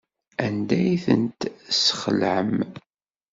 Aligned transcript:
Anda 0.45 0.77
ay 0.85 0.97
ten-tesxelɛem? 1.05 2.53